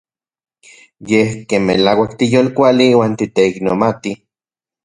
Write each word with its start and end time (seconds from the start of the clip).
Yej 1.09 1.29
ken 1.49 1.61
melauak 1.67 2.11
tiyolkuali 2.19 2.87
uan 2.97 3.13
titeiknomati. 3.19 4.11